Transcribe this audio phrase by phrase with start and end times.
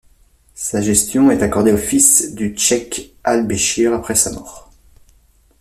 [0.55, 4.71] Sa gestion est accordée aux fils du cheikh Al-Béchir après sa mort.